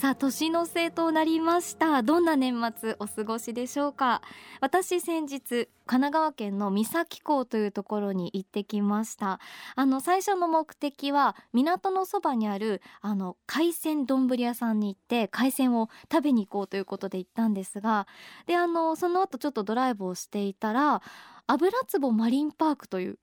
[0.00, 2.02] さあ年の瀬となりました。
[2.02, 4.22] どんな年末お過ごしでしょうか？
[4.62, 9.40] 私先日神奈川県の三崎港というところに行ってきました。
[9.76, 18.06] あの最初の目的は港のそばにあるあの海鮮丼屋さんに行って海鮮を食べに行こうということで行ったんですが
[18.46, 21.02] であのその後ちょっとドライブをしていたら
[21.46, 23.18] 油壺マリンパークという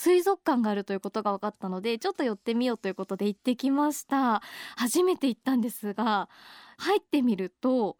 [0.00, 4.40] 水族館があるということが分かったのでちょっと寄ってみようということで行ってきました。
[4.76, 6.30] 初めて行ったんですが
[6.78, 7.98] 入ってみると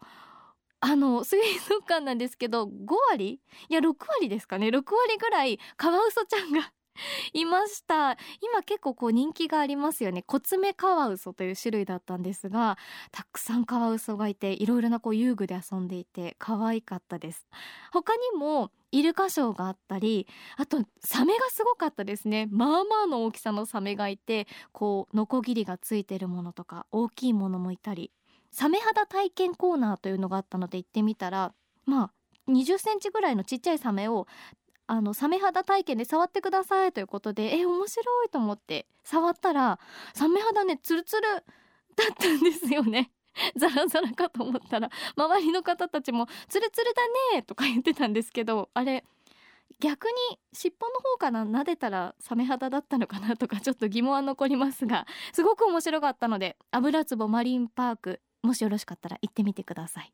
[0.81, 2.71] あの水族館なんですけど5
[3.11, 3.43] 割？
[3.69, 4.69] いや6割ですかね。
[4.69, 4.85] 6割
[5.21, 6.73] ぐらいカワウソちゃんが
[7.33, 8.17] いました。
[8.41, 10.23] 今結構こう人気がありますよね。
[10.23, 12.79] コツメカワウソという種類だったんですが
[13.13, 17.47] たくさんカワウソがいていろいろなこう遊具で遊んでいて可愛かったです。
[17.93, 20.27] 他にもイルカショーがあったり
[20.57, 22.49] あとサメがすごかったですね。
[22.51, 28.13] まあまあの大きさのサメがいてこうノコギリがついてるものとか大きいものもいたり
[28.51, 31.55] サメ肌体験コーナーというのがあったので行ってみたら
[31.87, 32.13] まあ
[32.49, 34.27] 20センチぐらいのちっちゃいサメを
[34.91, 39.79] あのサメ肌体験で触ってくださいということでえ面白いと思って触ったら
[40.15, 41.39] サメ肌ねツルツルだ
[42.13, 43.13] ったんですよね。
[43.55, 47.03] ザラザラかと思ったら周りの方たちも「ツルツルだ
[47.35, 49.05] ね」とか言ってたんですけどあれ
[49.79, 60.13] 逆に尻尾の方から撫でたらサメ肌だったのかなとかちょっと疑問は残りますがすごく面白かったので油壺マリンパークもしよろしかったら行ってみてください。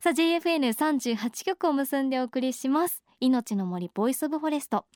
[0.00, 4.86] さあ JFN38 曲を結んでお送りします命の森 Voice of Forest。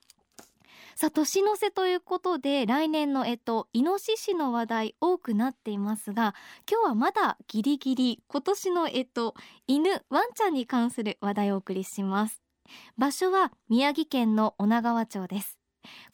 [0.95, 6.35] さあ年の瀬ということで来年の干支イノシシの話題多くなっていますが
[6.71, 9.35] 今日はまだギリギリ今年の干支
[9.67, 12.43] 犬ワンちゃんに関する話題をお送りします。
[12.97, 15.59] 場所は宮城県の女川町です。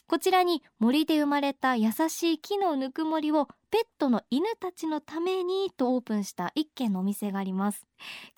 [0.06, 7.86] こちらに森で生まれた優しい木のぬくもりをペットの犬たちのためにとオープンした一軒のお店があります。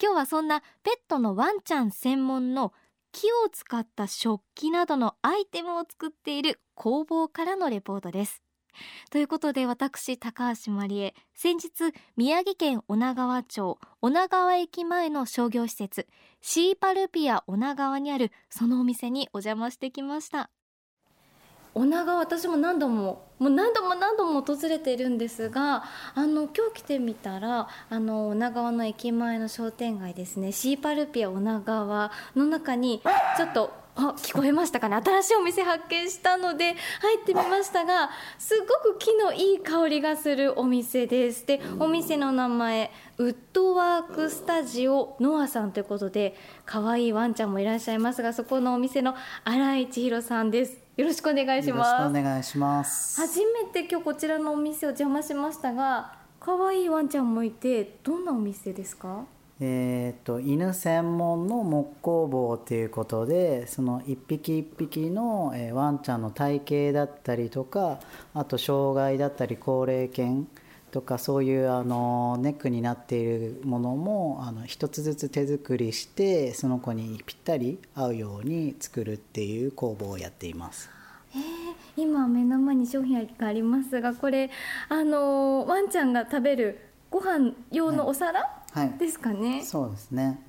[0.01, 2.73] 今日はそんなペットのワンちゃん専門の
[3.11, 8.41] 木を使った食器などのアイテムを作っている工房からのレポートです。
[9.09, 16.07] ということで私高橋まりえ先日宮城県女川町女川駅前の商業施設
[16.41, 20.49] シーパルピア女川にあるそのお店にお邪魔してきました。
[21.73, 25.83] 女川私も何度ももう何度も何度も訪れているんですが
[26.13, 30.51] あの今日来てみたらあの女川の駅前の商店街ですね。
[30.51, 33.01] シーパルピア女川の中に
[33.37, 34.95] ちょっとあ聞こえましたかね？
[35.03, 38.09] 新しいお店発見したので入ってみましたが
[38.39, 41.45] すごく木のいい香りがするお店です。
[41.45, 46.35] でお店の名前ウッドワークスタジオノアさんということで
[46.65, 49.13] 可愛いワンちゃんもいらっしゃいますがそこのお店の
[49.43, 50.77] 新井千尋さんです。
[50.97, 52.09] よろしくお願いします。
[52.09, 53.19] お願いします。
[53.19, 59.25] 初めて今日こちらのお店を邪魔しましたが可愛いワンちゃんもいてどんなお店ですか？
[59.63, 67.99] えーと、犬専門の木工房ということでその一匹一匹の、え、ワンちゃんの体型だったりとか
[68.33, 70.47] あと障害だったり高齢犬
[70.89, 80.89] とかそういうあのネックになっているものもあの一つずつ手作りしてその子にぴったり合うように作るっていう工房をやっています。
[81.33, 84.49] えー、今目の前に商品がありますがこれ
[84.89, 86.79] あのワンちゃんが食べる
[87.11, 88.49] ご飯用のお皿、はい、
[88.97, 89.63] ですかね。
[89.63, 90.39] そうですね。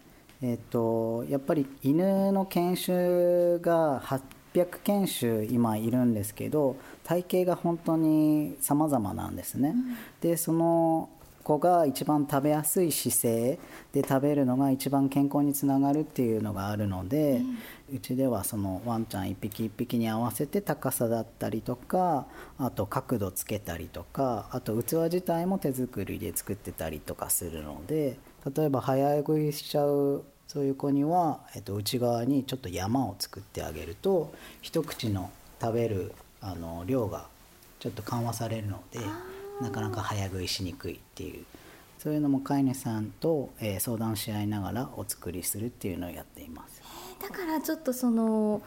[0.42, 9.70] えっ、とやっぱり犬の犬種が800犬種今いるんですけど体型が本当に様々なんですね。
[9.70, 11.08] うん、でその
[11.42, 13.58] 子が一番食べやすい姿勢
[13.92, 17.42] で食べるのが一番健康につながるっていうのがあるので、
[17.92, 22.26] うん、ちではそのワンちゃん一匹一匹に合わせて高さだったりとか
[22.58, 28.16] あと角度つけたりとかあと器自体も手作りで作ってたりとかするので
[28.56, 35.30] 例えば早食いしちゃうそういう子には、えっと、内側にちょっと山を作ってあげると一口の
[35.60, 37.26] 食べるあの量が
[37.78, 39.00] ちょっと緩和されるので。
[39.62, 41.44] なかなか早食いしにくいっていう
[41.98, 46.82] そういうのも飼い主さんと、えー、相談し合いながらお作りするっていうのをやっています。
[47.22, 48.60] だからちょっとその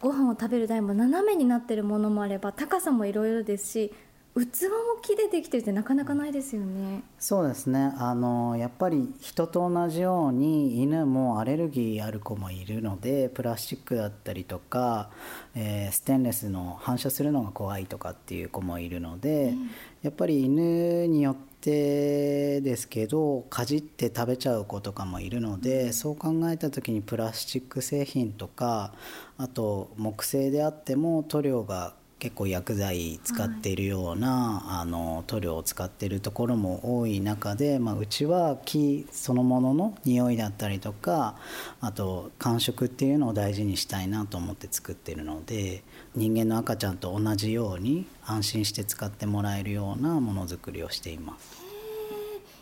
[0.00, 3.92] ご飯を食べる台も斜めになってるものもあれば高さもいろいろですし
[4.34, 7.02] 器も木でできてるってなかなかないですよね。
[7.18, 7.92] そうですね。
[7.96, 15.10] あのやっぱり人と同じように犬もアレルギーある子もいるのでプラスチックだったりとか、
[15.54, 19.70] えー、ステンレスの反射するのが怖いとかっていう子もいるので、うん、
[20.02, 28.92] やっぱり犬によってですけどかじって食べちゃう子とかもいるので、うん、そう考えた時にプラスチック製品とか
[29.36, 41.36] あと木製であっても塗料が結構薬剤使っているような、はい、あの塗料を使っているところも多い中で、まあ、うちは木そのものの匂いだったりとか
[41.80, 45.82] あと感触っていうのを大事にしたいなと思って作ってるので
[46.16, 51.67] 人間の赤ちゃんと同じように安心して使ってもらえるようなものづくりをしています。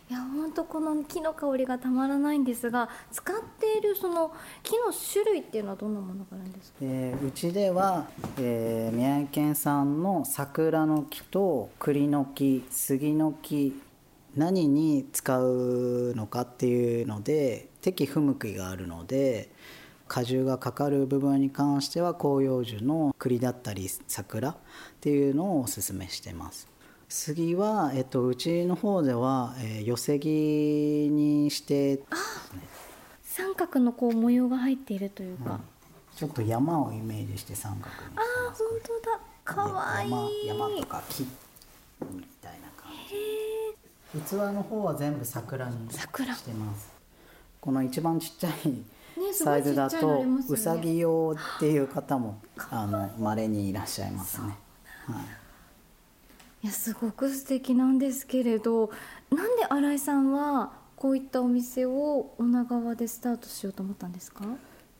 [0.08, 4.32] いや本当この木の香りがたまらないんですが使っているその
[4.62, 8.06] 木の種類っていうのはどんなものがあるんですか、えー、うちでは、
[8.38, 13.80] えー、宮城県産の桜の木と栗の木杉の木
[14.36, 19.50] 何に使うのかっていうので適不向きがあるので
[20.06, 24.56] 果汁がかかる部分に関しては広葉樹の栗だったり桜っ
[25.00, 26.75] ていうのをおすすめしてます。
[27.08, 32.02] 杉は、えっと、うちの方では、えー、寄せ木にして、ね、
[33.22, 35.60] 三角のこう模様が入っているというか、うん、
[36.16, 38.20] ちょっと山をイメージして三角にあ
[38.50, 39.20] あ本当だ。
[39.44, 40.46] かわいい。
[40.48, 44.20] 山山とか木みたいな感じ。
[44.28, 46.90] 器の方は全部桜にしてます。
[47.60, 54.56] この一番ちっちゃいサイズだと、ね、うさぎ用っていう方もあの稀にいらっしゃいますね。
[55.06, 55.45] はい
[56.62, 58.90] いやすごく素敵なんですけれど
[59.30, 64.44] なんで新井さんはこういったお店を女川でスタートしようと思ったんですか？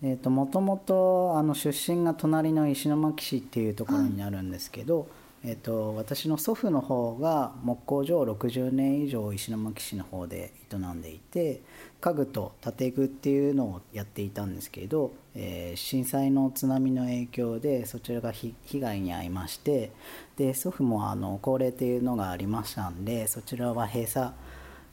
[0.02, 5.08] えーと、もともと出身が隣の石巻市っていうところになるんですけど、はい
[5.48, 11.60] えーと、私の祖父の方が木工所を60年以上石巻市の方で営んでいて
[12.00, 19.92] 家具と建具っていうのをやっていたんですけど、えー、震災の津波の影響でそちらが被害に遭いまして
[20.36, 24.32] で祖父もあの高齢っていうのがありましたんでそちらは閉鎖、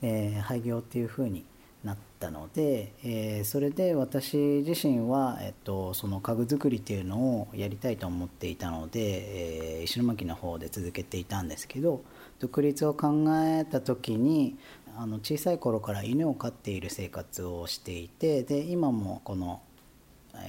[0.04, 1.46] えー、廃業っていうふうに
[1.84, 12.02] なったので、えー、それで私自身は、えっと、その家具作りっていうのをやりたいと思っていたので、えー、石巻の方で続けていたんですけど
[12.40, 14.58] 独立を考えた時に
[14.98, 19.62] あの小さい頃から犬を飼っている生活をしていてで今もこの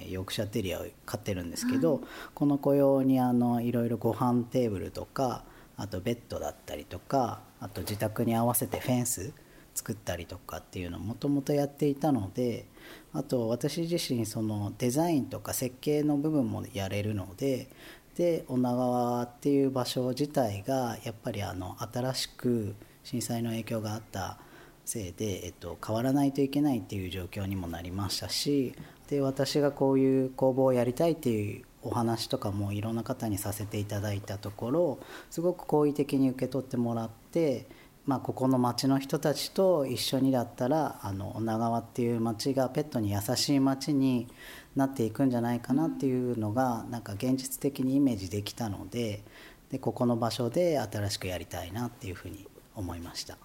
[0.08, 2.02] ヨークシャテリアを飼ってるんですけど、はい、
[2.34, 5.42] この子用にあのいろいろご飯テーブルとか
[5.76, 9.32] あとベッドだったりとかあと自宅に合わせてフェンス
[9.74, 12.66] 作ったりとかっていうのをもともとやっていたので
[13.12, 17.68] あと私自身そのデザインとか設計の部分もやれるので
[18.16, 24.38] で女川っていう場所自体がやっぱりあの新しく震災の影響があった
[24.84, 28.74] せいで、えっと、変わらないといけないっていう状況にもなりましたし
[29.08, 34.98] で私がこういう工房をやりたいっていうお話とかもいろんな方にさせていただいたところ
[35.30, 37.66] すごく好意的に受け取ってもらって
[38.06, 44.28] まあ、ここの町の人たちと一緒にだったらあの女川っていう町がペットに優しい町に
[44.76, 49.22] なっていくんじゃないかなっていうのがなんか現実的にイメージできたので
[49.70, 53.38] でここの場所で新しくやりたいなっていうふうに思いました。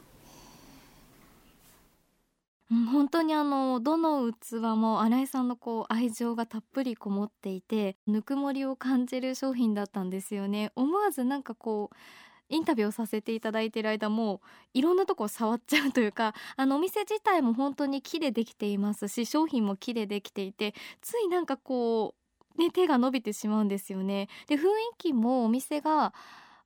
[2.70, 11.96] 本当にあのどの器も新井さんのこう愛情がたっぷりこもっていてぬくもりを感じる商品だったんですよね思わずなんかこう
[12.50, 14.42] インタビューをさせていただいている間も
[14.74, 22.16] いろんなとこ触っちゃうというか あのお店自体も本当に木でできていますし商品も木でできていてついなんかこ
[22.58, 24.28] う、ね、手が伸びてしまうんですよね。
[24.48, 24.66] で雰囲
[24.98, 26.14] 気もお店が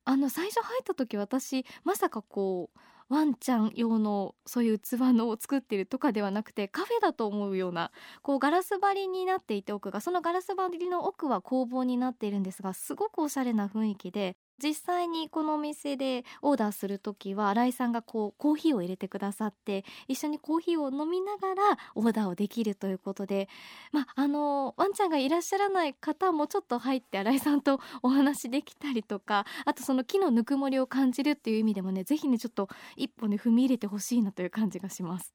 [0.06, 7.90] あの最初入った時私まさかこうワンちゃん用のそういう器のを作ってるとかではなくてカフェだと思うような
[8.22, 23.48] こうガラス張りになっていて奥がそのガラス張りの奥は工房になっているんですがすごくおしゃれな雰囲気で実際にこのお店でオーダーする時は新井さんがこうコーヒーを入れてくださって一緒にコーヒーを飲みながらオーダーをできるということで、
[23.92, 35.34] まあ、あのワンちゃんがいらっしゃらない方もちょっと入って新井さんとお話できたりとかあとその木のぬくもりを感じるっていう意味でもね是非ねちょっと一歩ね踏み入れてほしいなという感じがします。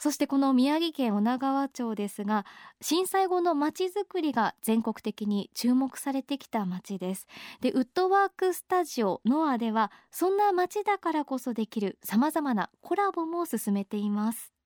[0.00, 2.46] そしてこの宮城県女川町ですが
[2.80, 7.26] 震災後のまちづくりが全国的に注目されてきた町です。
[7.60, 14.59] でウッドワークスタジオノアではそんな町だからこそできるさまざまなコラボも進めています。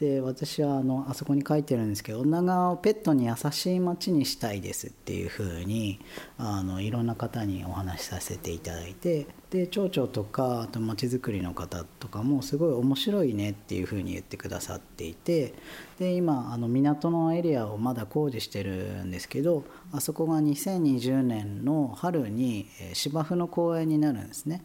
[0.00, 6.00] で私はあのあそこに書いてるんですけど女川をペットに優しい街にしたいですっていうふうに
[6.36, 15.54] あのいろんな方にお話しさせていただいてで町長とかあと街づくりの方とかもすごい面白いねっていうふうに言ってくださっていて
[16.00, 24.62] で今あの港のエリアをまだ工事してるんですけどあそこが2020年の春に芝生の公園になるんですね。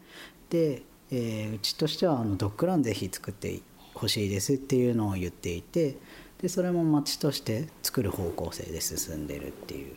[0.48, 0.82] で
[1.12, 3.60] えー、うちとしてはあのドッグランぜひ作って
[3.94, 5.96] ほしいですっていうのを言っていて
[6.40, 9.96] でそれも町として作る方向性で進んでるっていう。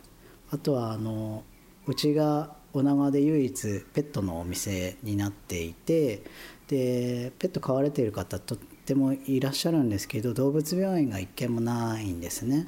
[0.52, 1.44] あとはあの
[1.88, 6.24] うちが女川で唯一ペットのお店になっていて
[6.68, 12.68] でペット飼われている方とってもいらっしゃるんですけど動物病院が一軒もないんですね。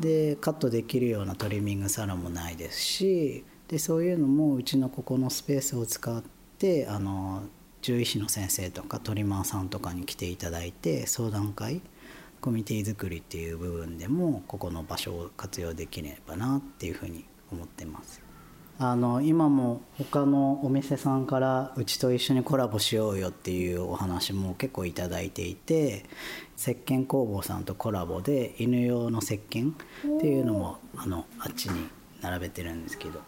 [0.00, 6.22] でカットできるようなトリミングサロンもないですしでそういうのもうちのここのスペースを使っ
[6.58, 7.42] てあの
[7.82, 11.82] 獣医師の先生とかトリマーさんとかに来ていただいて相談会
[12.40, 18.22] コミュニティ作りっていう部分でもここの場所を活用できればなっていうふうに思ってます。
[18.78, 26.04] あの今も他のお店さんからうちと一緒にコラボしようよっていうお話も結構頂いていて
[26.56, 31.86] 石鹸工房さんとコラボで犬用の石鹸っていうのもあのあっちに
[32.22, 33.20] 並べてるんですけど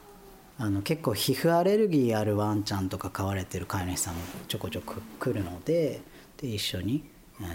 [0.56, 6.00] あの結構皮膚アレルギーあるワンちゃんとか飼われてる飼い主さんもちょこちょこ来るので
[6.37, 7.04] で一緒に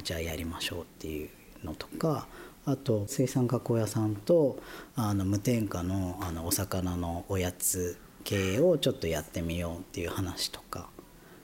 [0.03, 1.29] じゃあやりましょうっていう
[1.63, 2.27] のとか
[2.65, 4.59] あと水産加工屋さんと
[4.95, 10.89] あの無添加のあのお魚のおやつ系をちょっとやってみようっていう話とか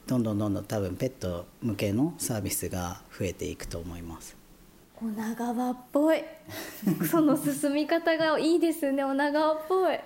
[0.07, 4.35] どんどんどんどん多分ペット向けのサービスが増えていくと思います。
[5.01, 6.23] 女川っぽい
[7.11, 9.99] その進み方がいいですね女川っぽい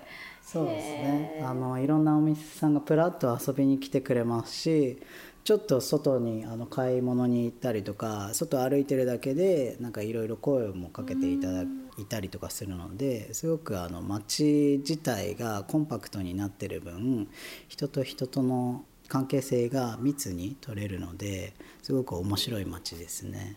[0.50, 4.98] そうですねあのいろんなお店さんがプラッと遊びに来てくれますし
[5.44, 11.62] ちょっと外にあの買い物に行ったりとか外歩いてるだけでなんかいろいろ声もかけていただ
[11.98, 17.28] いたりとかするのですごくあの街自体がコンパクトになってる分
[17.68, 23.56] 人と人との関係性が密に取れるのですごく面白い街ですね。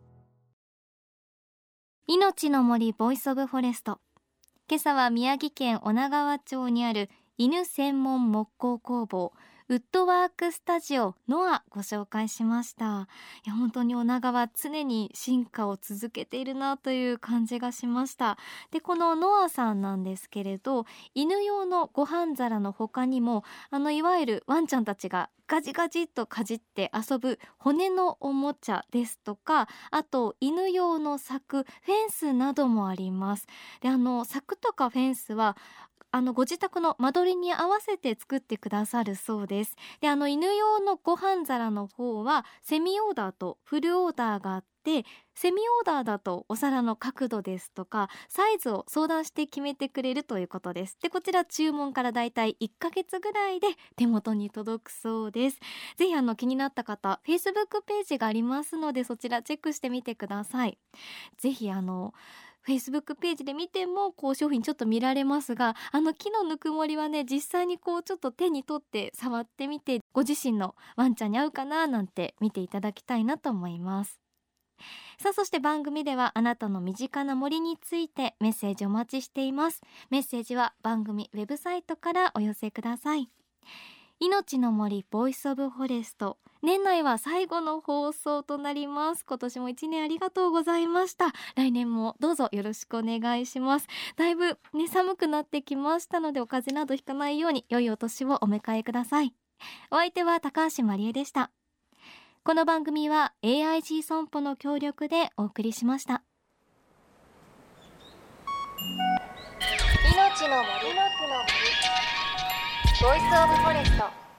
[2.07, 3.99] 命の森 Voice of Forest。
[4.67, 9.33] 今朝は宮城県女川町にある犬専門木工工房
[9.71, 13.07] ウッドワークスタジオノアご紹介しました。
[13.45, 18.37] いや本当に女川常に進化を続けているなという感じがしました。
[18.71, 20.85] でこのノアさんなんですけれど
[21.15, 33.47] 犬用のご飯皿の他にもあのいわゆるワンちゃんたちがガジガジっとかじって遊ぶ骨のおもちゃですとかあと犬用の柵フェンスなどもあります。
[33.79, 35.55] であの柵とかフェンスは
[36.13, 39.75] あのご自宅の間取りに合わせて作ってくださるそうです。
[40.01, 50.97] であの犬用のご飯皿の方はセミオーダーとフルオーダーがあってセミオーダーだとお皿の角度ですとかサイズを相談して決めてくれるということです。
[51.01, 55.59] でこちら注文からだいたい1ヶ月ぐらいで手元に届くそうです。
[55.95, 60.77] ぜひあの気になった方 Facebook ページがありますのでそちらチェックしてみてください。
[61.37, 62.13] ぜひあの
[62.63, 74.21] フェイスブックページで見てもこう商品ちょっと見られますがあの木のぬくもりはね実際にこうちょっと手に取って触ってみてご自身のワンちゃんに合うかななんて見ていただきたいなと思います。
[75.19, 79.81] さあそして番組ではあなたの身近な森についてメッセージお待ちしています。
[80.09, 83.29] メッセージは番組ウェブサイトからお寄せください。
[84.19, 86.37] いのちの森 voice of forest。
[86.61, 89.25] 年内は最後の放送となります。
[89.25, 91.33] 今年も一年ありがとうございました。
[91.55, 93.87] 来年もどうぞよろしくお願いします。
[94.15, 99.33] だいぶね寒くなってきましたのでお風邪などひかないように良いお年をお迎えください。
[99.89, 101.51] お相手は高橋まりえでした。
[102.43, 106.23] この番組は AIG 損保の協力でお送りしました。
[110.13, 110.93] 命の森。
[110.95, 111.01] の
[112.97, 114.30] 木ボイスオブフォレスト。